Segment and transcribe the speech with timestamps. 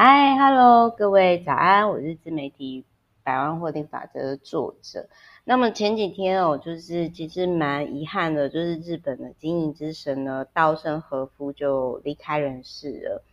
[0.00, 2.84] 嗨，Hello，各位早安，我是自媒体
[3.24, 5.08] 百万获利法则的作者。
[5.42, 13.24] 那么前几天哦，就是其实蛮遗憾的，就是日本的经营之神呢，稻盛和夫就离开人世了。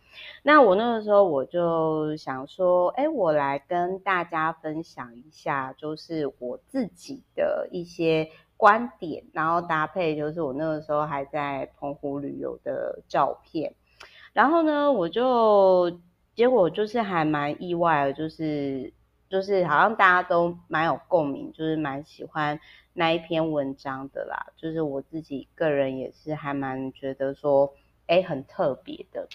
[0.42, 13.76] 那我那个时候我就想说，哎，我来跟大家分享一下，就是我自己的一些观点，然后搭配就是我那个时候还在澎湖旅游的照片。
[14.32, 16.00] 然后呢，我就。
[16.36, 18.92] 结果就是还蛮意外的，就是
[19.28, 22.60] 就是好像大家都蛮有共鸣，就是蛮喜欢
[22.92, 24.52] 那一篇文章的啦。
[24.54, 27.72] 就是我自己个人也是还蛮觉得说，
[28.06, 29.26] 哎，很特别的。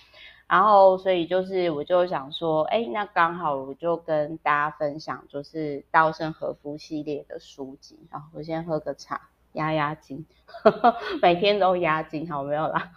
[0.48, 7.98] 然后所以就是我就想说，哎，那刚好我就跟大家分享，就是稻盛和夫系列的书籍。
[8.12, 10.26] 好，我先喝个茶压压惊，
[11.20, 12.92] 每天都压惊，好没有啦。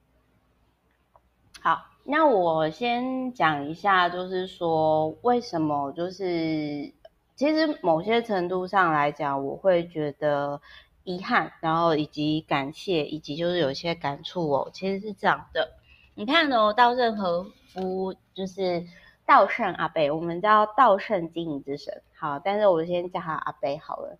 [1.62, 1.95] 好。
[2.08, 6.92] 那我先讲一下，就是说为什么，就是
[7.34, 10.60] 其实某些程度上来讲，我会觉得
[11.02, 14.70] 遗憾，然后以及感谢，以及就是有些感触哦。
[14.72, 15.72] 其实是这样的，
[16.14, 18.86] 你看哦，稻盛和夫就是
[19.26, 22.02] 稻盛阿伯，我们叫稻盛经营之神。
[22.14, 24.16] 好，但是我先叫他阿伯好了，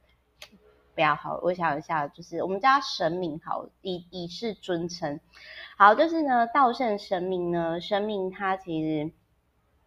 [0.97, 5.21] 不要好，我想一下，就是我们叫神明好，以以示尊称。
[5.77, 9.13] 好，就是呢，稻盛神明呢，神明他其实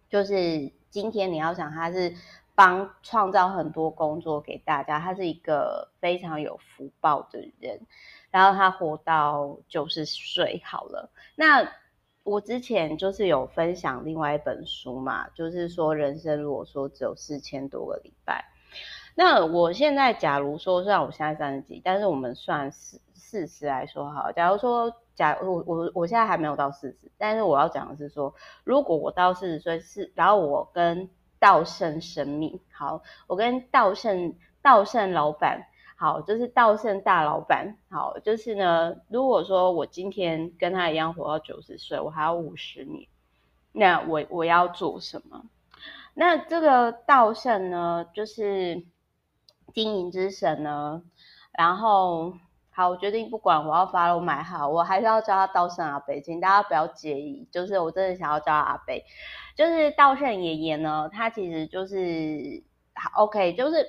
[0.07, 2.13] 就是今天你要想，他是
[2.53, 7.81] 帮创造很多工作给大家，他是一个非常有福报的人，
[8.29, 11.09] 然后他活到九十岁好了。
[11.35, 11.67] 那
[12.23, 18.45] 我之前就是有分享另外一本书嘛，就是说人生如果说只有四千多个礼拜，
[19.15, 24.93] 那我现在假如说，虽然我现在三十几，但是我们算四四十来说好，假如说。
[25.15, 35.65] 假我我我现在还没有到四十，但是我要讲的是说，如果我到四十岁是，然后我跟稻盛生命好，我跟稻盛稻盛老板
[35.97, 43.05] 好，就是稻盛大老板好，就是呢，如果说我今天跟他一样活到九十岁，我还要五十年，
[43.73, 45.43] 那我我要做什么？
[46.13, 48.85] 那这个稻盛呢，就是
[49.73, 51.01] 经营之神呢，
[51.51, 52.33] 然后。
[52.71, 57.45] 好，我决定不管我要发了，我买好，我还是要叫他稻盛阿伯，请大家不要介意。
[57.51, 58.93] 就是我真的想要叫他阿伯，
[59.53, 62.63] 就是稻盛爷爷呢，他其实就是
[62.95, 63.85] 好 OK，就是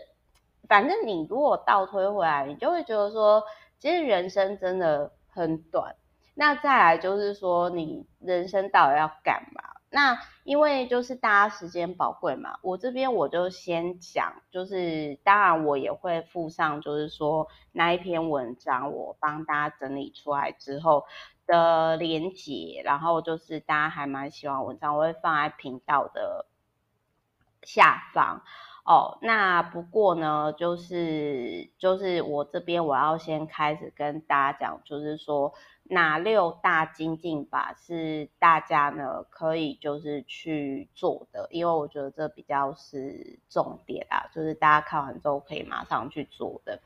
[0.67, 3.45] 反正你如果倒推回来，你就会觉得说，
[3.79, 5.95] 其实人生真的很短。
[6.35, 9.63] 那再来就是说，你人生到底要干嘛？
[9.93, 21.07] 那因为就是大家时间宝贵嘛，我这边我就先讲，就是当然我也会附上，就是说那一篇文章我帮大家整理出来之后
[21.45, 26.47] 的连结，然后就是大家还蛮喜欢文章，我会放在频道的
[27.63, 28.43] 下方
[28.85, 29.19] 哦。
[29.23, 35.53] 那不过呢，就是就是我这边我要先开始跟大家讲，就是说。
[35.93, 41.49] 哪六大精进法是大家呢可以就是去做的？
[41.51, 46.79] 因为我觉得这比较是重点啊，就是大家看完之后可以马上去做的。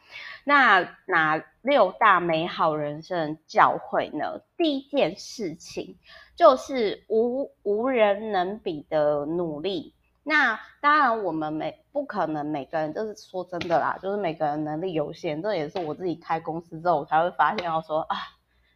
[0.43, 4.41] 那哪六大美好人生教诲呢？
[4.57, 5.99] 第一件事情
[6.35, 9.93] 就是无无人能比的努力。
[10.23, 18.17] 那当然我们每不可能每个人，就是说真的啦，就是每个人能力有限，这也是我自己开公司之后我才会发现，要说啊。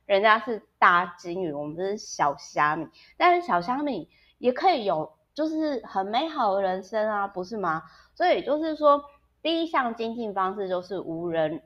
[0.09, 2.89] 人家是大鲸鱼，我们是小虾米，
[3.19, 4.09] 但是小虾米
[4.39, 7.83] 也可以有，就是很美好的人生啊，不是吗？
[8.15, 9.05] 所以就是说，
[9.43, 11.61] 第一项精进方式就是无人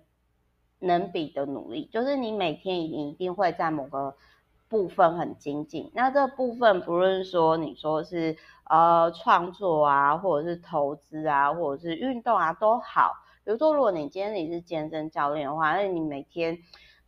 [0.80, 4.16] 能比的努力，就是你每天你一定会在某个
[4.68, 5.92] 部分很精进。
[5.94, 8.36] 那这部分不论说你说是
[8.68, 13.12] 呃创作啊，或者是投资啊，或者是运动啊都好。
[13.44, 16.58] 比如说，如果你今天你是健身教练的话，那你每天。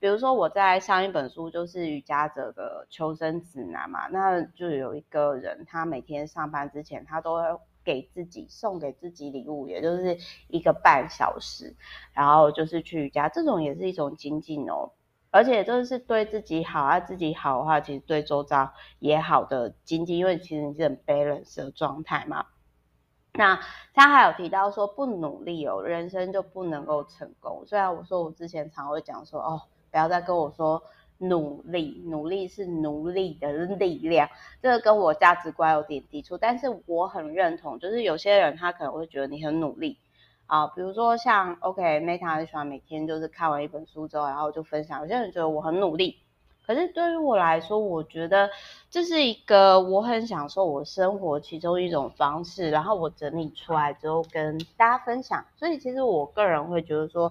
[0.05, 7.43] 比如说我在上一本书就是瑜伽者的求生指南嘛，那就有一个人，他每天上班之前，他都会
[7.83, 10.19] 给自己送给自己礼物，也就是
[10.49, 11.75] 一个半小时，
[12.13, 14.93] 然后就是去瑜伽，这种也是一种精进哦，
[15.31, 22.45] 而且这是对自己好啊，自己好的话，其实对周遭也好的精进，因为其实你是很 balance 的状态嘛。
[23.33, 23.59] 那
[23.95, 27.65] 他还有提到说，不努力哦，人生就不能够成功。
[27.65, 29.63] 虽然我说我之前常会讲说哦。
[29.95, 30.83] 不要再跟我说
[31.19, 34.29] 努力，努力是奴隶的力量，
[34.61, 36.37] 这个跟我价值观有点抵触。
[36.37, 39.97] 但是我很认同，就是有些人他可能会觉得你很努力
[40.47, 45.01] 啊，比如说像 OK Meta 很喜欢每天就是看完一本书之后，然后就分享。
[45.03, 46.19] 有些人觉得我很努力
[46.67, 48.51] 可是对于我来说，我觉得
[48.91, 55.45] 这是一个我很享受我生活其中一种方式，然后我整理出来之后跟大家分享。
[55.57, 57.31] 所以其实我个人会觉得说，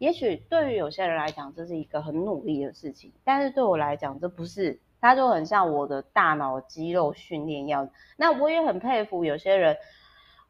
[0.00, 4.80] 也许对于有些人来讲，这是一个很努力的事情，但是对我来讲，这不是。
[5.02, 7.90] 它就很像我的大脑肌肉训练一样。
[8.16, 9.76] 那我也很佩服有些人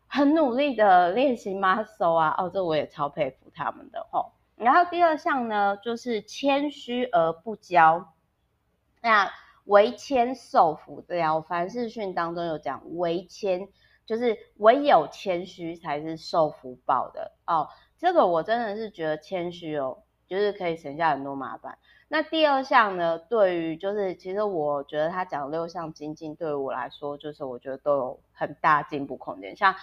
[0.09, 4.33] 很努力的练习 muscle 啊，哦，这我也超佩服他们的哦。
[4.57, 8.05] 然后第二项呢，就是谦虚而不骄。
[9.01, 9.31] 那
[9.65, 13.69] 唯谦受福，对啊，我凡事训当中有讲，唯谦
[14.05, 17.69] 就是唯有谦虚才是受福报的哦。
[18.01, 21.77] 这个我真的是觉得谦虚哦，就是可以省下很多麻烦。
[22.09, 29.55] 那第二项呢，对于就是其实我觉得他讲六项精进，对于我来说，就是我觉得都有很大进步空间。
[29.55, 29.75] 像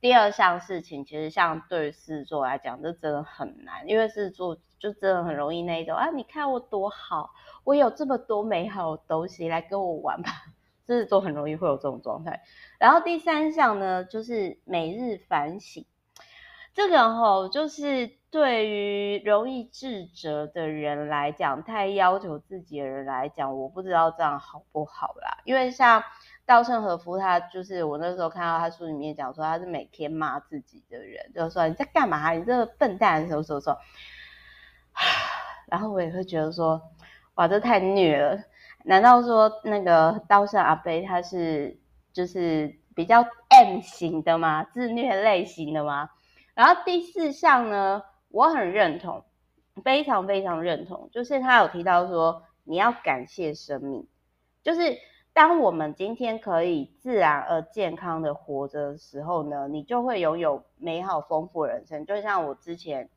[0.00, 7.30] 第二项事情，其实像对于狮子座来讲，这真的很难，因为狮子座就真的很容易那一种啊，你看我多好，
[7.62, 10.30] 我有这么多美好的东西来跟我玩吧。
[10.88, 12.42] 狮子座很容易会有这种状态。
[12.80, 15.86] 然后第三项呢，就是每日反省。
[16.72, 25.38] 这个吼，就是对于容易自责的人来讲，太要求自己的人来讲，我不知道这样好不好啦。
[25.44, 26.02] 因为像
[26.46, 32.30] 稻盛和夫，他就是我那时候看到他书里面讲说，他是每天骂自己的人，就说你在干嘛？
[32.32, 33.76] 你这个笨蛋，什么什么什么。
[35.66, 36.80] 然后我也会觉得说，
[37.34, 38.38] 哇，这太虐了。
[38.84, 41.78] 难道说那个稻盛阿伯他是
[42.12, 44.64] 就是比较 M 型的吗？
[44.64, 46.10] 自虐类型的吗？
[46.60, 49.24] 然后第四项呢，我很认同，
[49.82, 54.06] 非常非常认同，就是他有提到说，你要感谢生命，
[54.62, 54.98] 就是
[55.32, 62.04] 当我们今天可以自然而健康的活着的时候呢，你就会拥有美好丰富人生。
[62.04, 63.08] 就像我之前，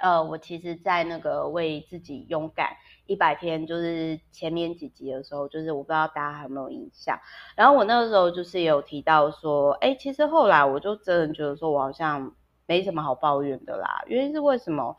[0.00, 2.70] 呃，我其实，在那个为自己勇敢
[3.06, 7.16] 一百天，就是前面几集的时候，就是我不知道大家有没有印象。
[7.54, 12.34] 然后我那个时候就是有提到说，哎，其实后来我就真的觉得说我好像。
[12.66, 14.96] 没什么好抱怨的啦，原因是为什么？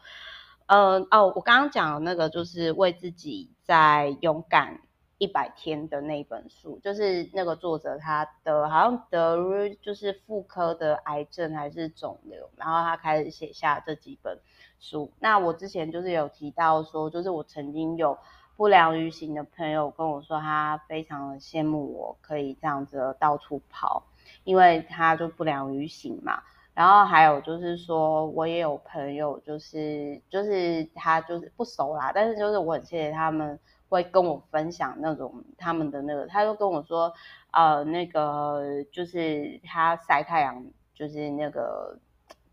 [0.65, 4.81] 呃哦，我刚刚讲的那个就是为自己在勇敢
[5.17, 9.37] 一百天的那一本书，就是那个作者他的好像得
[9.81, 14.37] 就是妇科的癌症还是肿瘤，然后他开始写下这几本
[14.81, 15.09] 书。
[15.19, 18.17] 那我之前就是有提到说，就是我曾经有
[18.57, 24.03] 不良于行的朋友跟我说，他非常的羡慕我可以这样子到处跑，
[24.43, 26.43] 因为他就不良于行嘛。
[26.77, 33.59] 然后还有就是说，我也有朋友，就是就是他就是不熟啦，但是就是我很谢谢他们
[33.89, 37.11] 会跟我分享那种他们的那个，他就跟我说，
[37.49, 40.63] 呃，那个就是他晒太阳，
[40.93, 41.97] 就是那个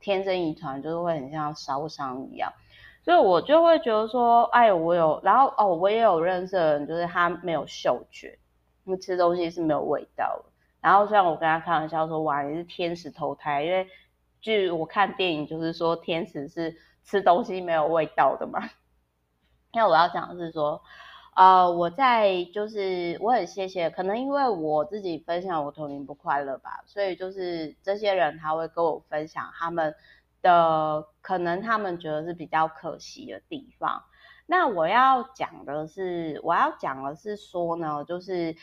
[0.01, 2.51] 天生遗传，就是会很像烧伤一样，
[3.03, 8.39] 所以我就会觉得说，哎，我有，然后哦，我也有认识的人，就是他没有嗅觉，
[8.85, 10.51] 因为吃东西是没有味道的。
[10.81, 13.87] 然后虽然我跟他开玩笑说，哇，你是天使投胎，因为。
[14.45, 18.61] 据我看电影，就是说天使是吃东西没有味道的嘛。
[19.73, 20.83] 那我要讲的是说，
[21.35, 29.95] 呃，我在就是我很谢谢，可能因为我自己分享我童年不快乐吧，所以就是这些人他会跟我分享他们
[30.43, 34.03] 的可能他们觉得是比较可惜的地方。
[34.45, 38.55] 那我要讲的是，我要讲的是说呢，就是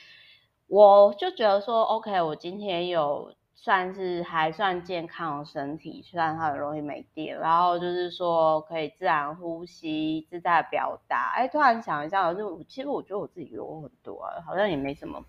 [0.67, 3.33] 我就觉得说，OK，我今天有。
[3.63, 11.31] 算是还算健康的身体，虽然它很容易没电，然后就是说可以自然呼吸、自在表达。
[11.35, 15.23] 哎，突然想一下，就其实我觉得我自己有很多啊，好像也没什么，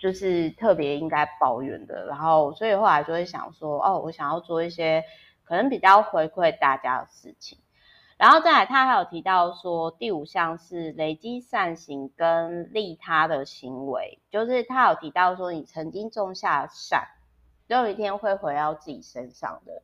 [0.00, 2.06] 就是特别应该抱怨的。
[2.06, 5.04] 然后所以后来就会想说，哦，我想要做一些
[5.44, 7.60] 可能比较回馈大家的事情。
[8.18, 17.06] 然后再来，他还有提到说，第五项是累积善行跟利他的行为，就是他有提到说，你曾经种下善。
[17.66, 19.82] 总有一天会回到自己身上的。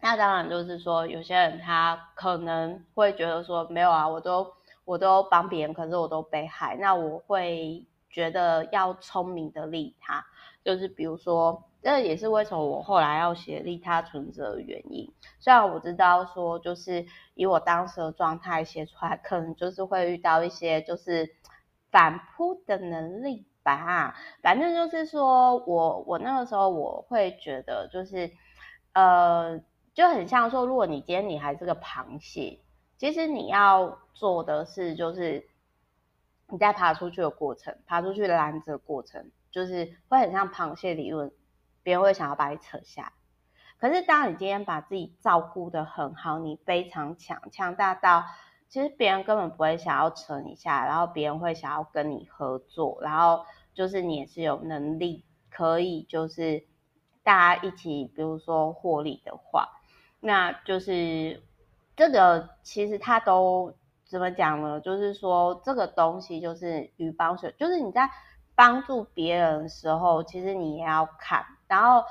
[0.00, 4.52] 那当然就是说，有些人他可能会觉得说，没有啊，我都
[4.84, 6.76] 我都帮别人，可是我都被害。
[6.76, 10.26] 那我会觉得要聪明的利他，
[10.64, 15.12] 就是比如说，这也是为什么我后来要写利他存折的原因。
[15.38, 21.36] 虽然我知道说，就是以我当时的状态写出来，可能就是会遇到一些就是
[21.92, 23.46] 反扑的能力。
[23.62, 28.30] 吧，反正就是说我我那个时候我会觉得就是，
[28.92, 29.60] 呃，
[29.94, 32.60] 就很像说，如果你今天你还是个螃蟹，
[32.98, 35.46] 其实你要做的是就是
[36.48, 41.32] 你在爬出去的过程，爬出去拦着的过程，就是会很像螃蟹理论，
[41.82, 43.12] 别人会想要把你扯下。
[43.78, 48.24] 可是当你今天把自己照顾得很好，你非常强，强大到
[48.72, 56.64] 其实别人根本不会想要扯你下来，然后别人会想要跟你合作，然后就是你也是有能力可以就是
[57.22, 59.68] 大家一起，比如说获利的话，
[60.20, 61.42] 那就是
[61.94, 63.74] 这个其实他都
[64.06, 64.80] 怎么讲呢？
[64.80, 68.08] 就是说这个东西就是鱼帮水，就是你在
[68.54, 72.02] 帮助别人的时候，其实你也要看，然后。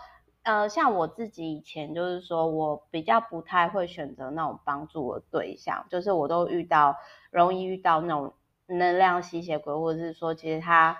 [0.43, 6.95] 呃，像我自己以前就是说，我比较不太会选择那种帮助的对象，就是我都遇到
[7.29, 8.33] 容易遇到那种
[8.65, 10.97] 能量吸血鬼，或者是说，其实他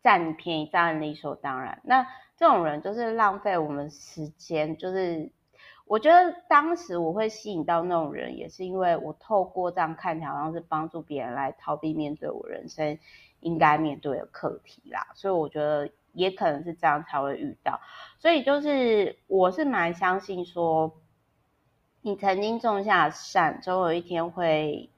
[0.00, 1.80] 占你便宜，占理所当然。
[1.82, 4.76] 那这种人就是浪费我们时间。
[4.76, 5.32] 就是
[5.84, 12.96] 我觉得当时我会吸引到那种人，也是因为我透过这样看起来好像是帮助别人来逃避面对我人生
[13.40, 15.90] 应该面对的课题啦，所以我觉得。
[16.12, 17.80] 也可能是这样才会遇到，
[18.18, 20.92] 所以就是我是蛮相信说，
[22.02, 24.90] 你曾经种下善，总有一天会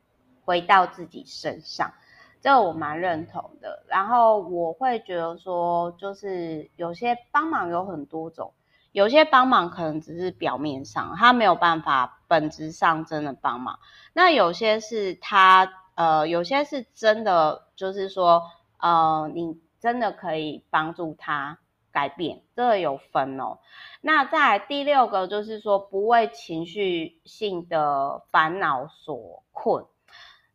[0.44, 1.92] 回到自己身上，
[2.40, 3.84] 这个我蛮认同的。
[3.86, 8.52] 然后我会觉得说，就是有些帮忙有很多种，
[8.90, 13.78] 有些帮忙可能只是表面上，他没有办法本质上真的帮忙。
[14.12, 18.42] 那有些是他呃，有些是真的，就是说
[18.78, 19.62] 呃，你。
[19.84, 21.58] 真的可以帮助他
[21.92, 23.58] 改变，这个有分哦。
[24.00, 29.84] 那再来第六个就是说，不为情绪性的烦恼所困。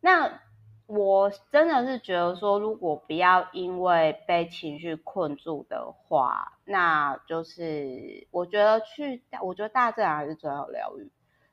[0.00, 0.40] 那
[0.86, 11.12] 我真的是觉得说，如果不要因为被情绪困住的话，那就是我觉得去，我觉得大自然还是最好疗愈。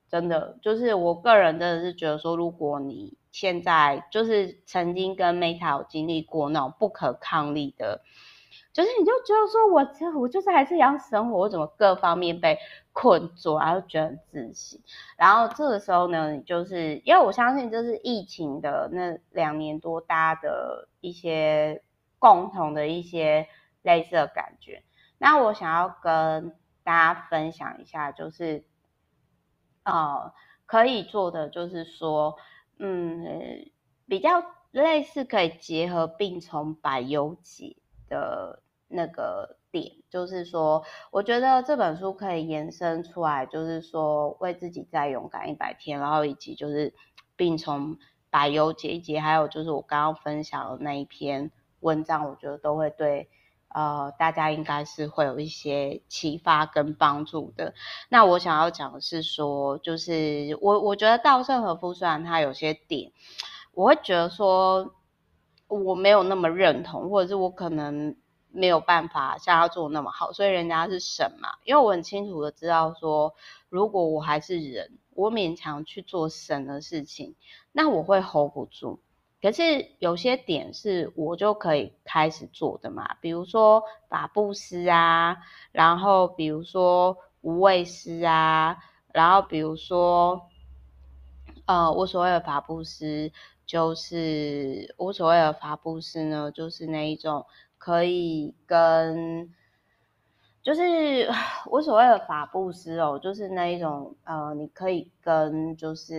[0.09, 8.01] 真的，就是我个人真的是觉得说，如果你现在就是曾经跟 Meta 有经历过那种不可抗力的，
[8.73, 12.57] 就是你就觉得说我这我就是还是要生活，我怎么各方面被
[12.93, 14.81] 困住，然后觉得很窒息。
[15.17, 21.83] 然后这个时候呢，你就是因为我相信，就是疫情的那两年多，大家的一些
[22.19, 23.47] 共同的一些
[23.81, 24.83] 类似的感觉。
[25.17, 28.63] 那我想要跟大家分享一下，就是。
[29.89, 30.33] 呃，
[30.65, 32.35] 可以做的就是说，
[32.79, 33.69] 嗯，
[34.07, 46.93] 比较类似可以结合病虫百忧解的那个点，就是说，我觉得这本书可以延伸出来，就是说，为自己再勇敢一百天，然后以及就是
[47.35, 47.97] 病虫
[48.29, 53.29] 百忧解，以及还有就是我刚刚分享的那一篇文章，我觉得都会对。
[53.69, 57.73] 呃，大家应该是会有一些启发跟帮助的。
[58.09, 63.11] 那我想要讲的是说，就是我我觉得稻盛和夫虽然他有些点，
[63.73, 64.93] 我会觉得说
[65.67, 68.15] 我没有那么认同，或者是我可能
[68.51, 70.31] 没有办法像他做那么好。
[70.31, 73.35] 所以人家是神嘛，因为我很清楚的知道说，
[73.69, 77.35] 如果我还是人，我勉强去做神的事情，
[77.73, 79.01] 那我会 hold 不住。
[79.39, 85.37] 可是有些点是我就可以开始做的嘛，比如说法布施啊，
[85.71, 88.77] 然后比如说无畏施啊，
[89.13, 90.49] 然后比如说，
[91.65, 93.31] 呃，我所谓的法布施
[93.65, 97.45] 就是我所谓的法布施呢，就是那一种
[97.77, 99.53] 可以跟，
[100.63, 101.29] 就是
[101.69, 106.15] 我所谓的法布施哦，就是那一种呃，你可以跟就是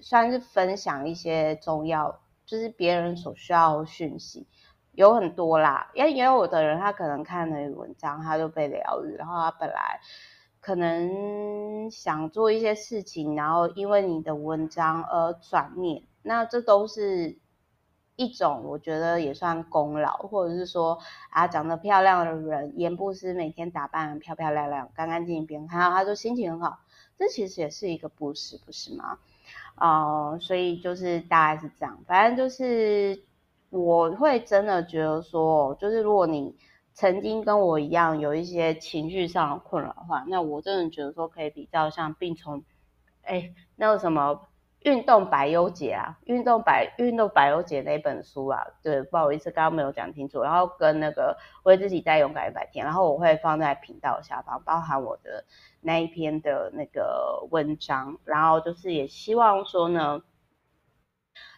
[0.00, 2.18] 算是分享一些重要。
[2.50, 4.44] 就是别人所需要讯息
[4.90, 10.00] 有很多啦，因为也有的人他可能看了文章，他就被疗愈，然后他本来
[10.60, 17.38] 可能想做一些事情，然后因为你的文章而转念，那这都是
[18.16, 20.98] 一种我觉得也算功劳，或者是说
[21.30, 26.80] 啊，长得漂亮的人，颜不施，每天打扮漂漂亮亮、干干净净，别人看到他就心情很好，
[27.16, 29.20] 这其实也是一个布施，不是吗？
[29.80, 33.24] 哦、所以就是大概是这样，反正就是
[33.70, 36.54] 我会真的觉得说，就是如果你
[36.92, 42.62] 曾经跟我一样有一些情绪上的困扰的话，那我真的觉得说可以比较像病从，
[43.22, 44.49] 哎，那个什么。
[44.82, 50.40] 运动百忧解啊，运动百运动百忧解那本书啊，对，不好意思，刚刚没有讲清楚。
[50.42, 55.44] 然后跟那个为自己再勇敢一百天，然后我会放在频道下方，包含我的
[55.82, 58.18] 那一篇的那个文章。
[58.24, 60.22] 然后就是也希望说呢，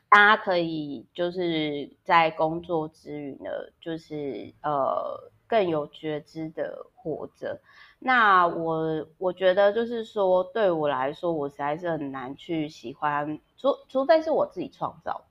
[0.09, 3.51] 大家可以就是在工作之余呢，
[3.81, 7.61] 就是呃更有觉知的活着。
[7.99, 15.27] 那我我觉得就是说，对我来说，我实在是很难去喜欢，除除非是我自己创造，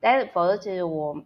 [0.00, 1.24] 但是否则其实我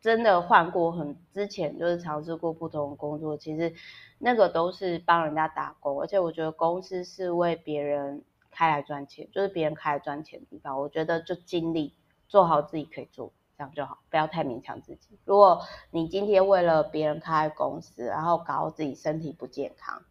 [0.00, 3.74] 真的换过很之前就是尝试过不同的工作，其实
[4.20, 8.22] 那个都是帮人家打工，而且我觉得公司是为别人
[8.52, 11.94] 开来赚钱，就是别人开来赚钱的地方，我觉得就尽力
[12.28, 15.18] 做好自己可以做，这样就好，不要太勉强自己。
[15.24, 20.02] 如果你今天为了别人开公司，然后搞自己身体不健康，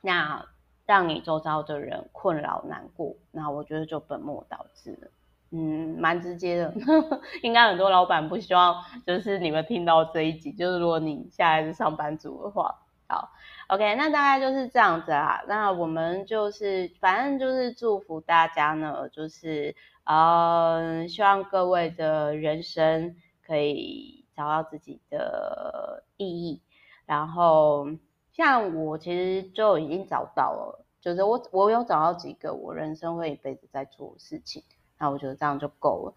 [0.00, 0.46] 那
[0.84, 5.08] 让你周遭的人困扰难过，那我觉得就本末倒置了。
[5.50, 6.74] 嗯，蛮直接的，
[7.42, 13.30] 应该很多老板不希望就是你们听到这一集，就是如果你现在是上班族的话，好
[13.68, 15.44] ，OK，那大概就是这样子啦。
[15.46, 26.62] 那我们就是反正就是祝福大家呢，就是呃，希望各位的人生可以找到自己的意义。
[27.04, 27.88] 然后
[28.32, 34.62] 像我其实就已经找到了，就是我我有找到几个我人生会一辈子在做的事情。
[34.98, 36.14] 那我觉得这样就够了，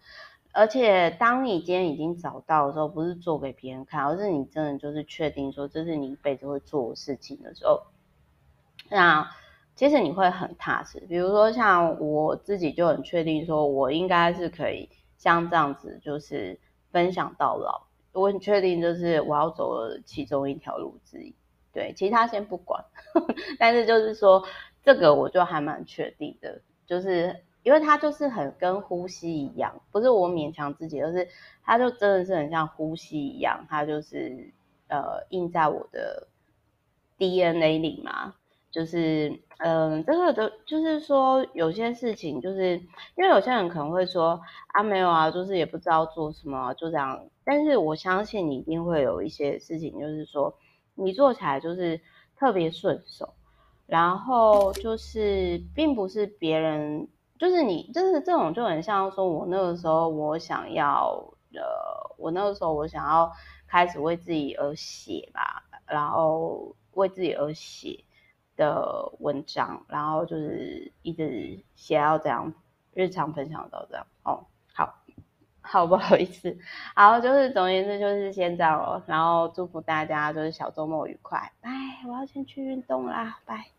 [0.52, 7.82] 而且当你今天已经找到的时候，不是做给别人看，而是你真的就是确定说这是你一辈子会做的事情的时候，
[8.88, 9.30] 那
[9.80, 11.00] 其实你会很踏实。
[11.08, 16.60] 比如说像我自己就很确定说，我应该是可以像这样子，就是
[16.92, 17.80] 分享到老。
[18.12, 21.34] 我很确定就是我要走的其中一条路之一，
[21.72, 22.84] 对，其他先不管。
[23.58, 24.44] 但是就是说
[24.82, 27.34] 这个我就还蛮确定的，就是。
[27.62, 31.28] 因为它就是很跟呼吸一样，不是我勉强自己，而是
[31.62, 34.50] 它就真的是很像呼吸一样，它就是
[34.88, 36.26] 呃印在我的
[37.18, 38.34] DNA 里嘛。
[38.70, 42.76] 就是嗯、这个的就是说有些事情，就是
[43.16, 47.26] 因为有些人可能会说啊没有啊，就是也不知道做什么，就这样。
[47.44, 50.56] 但是我相信你一定会有一些事情，就是说
[50.94, 52.00] 你做起来就是
[52.36, 53.34] 特别顺手，
[53.86, 57.08] 然后就是并不是别人。
[57.38, 63.32] 就是你，就是这种就很像说，我那个时候我想要，呃，我那个时候我想要
[63.66, 68.04] 开始为自己而写吧，然后为自己而写
[68.60, 72.52] 的文章，然后就是一直写到这样，
[72.92, 74.06] 日常分享到这样。
[74.22, 75.02] 哦，好，
[75.62, 76.54] 好不好意思，
[76.94, 81.70] 好，就是总而言之就是先这样了，然后祝福大家就是小周末愉快，拜，
[82.06, 83.70] 我要先去运动啦，拜。